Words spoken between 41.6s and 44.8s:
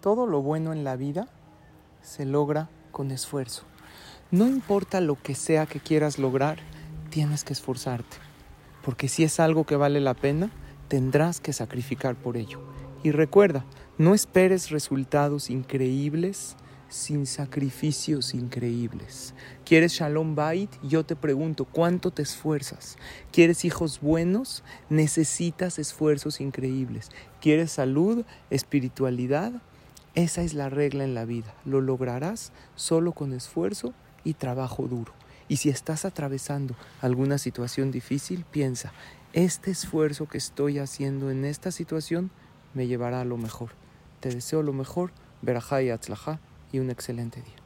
situación me llevará a lo mejor. Te deseo lo